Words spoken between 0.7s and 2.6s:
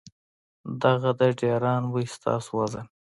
دغه د ډېران بوئي ستاسو